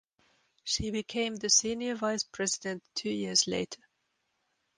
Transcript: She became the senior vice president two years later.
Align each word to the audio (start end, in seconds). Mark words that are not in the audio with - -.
She 0.63 0.89
became 0.89 1.35
the 1.35 1.51
senior 1.51 1.93
vice 1.93 2.23
president 2.23 2.81
two 2.95 3.11
years 3.11 3.45
later. 3.47 3.83